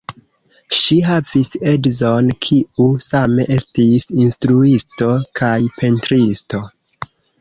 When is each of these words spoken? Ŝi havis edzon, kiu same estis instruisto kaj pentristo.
Ŝi 0.75 0.95
havis 1.07 1.51
edzon, 1.71 2.31
kiu 2.45 2.87
same 3.05 3.45
estis 3.59 4.07
instruisto 4.25 5.11
kaj 5.41 5.55
pentristo. 5.77 6.65